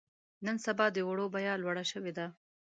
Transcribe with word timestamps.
نن 0.45 0.55
سبا 0.65 0.85
د 0.93 0.97
وړو 1.07 1.25
بيه 1.33 1.53
لوړه 1.61 1.83
شوې 1.91 2.11
ده. 2.17 2.27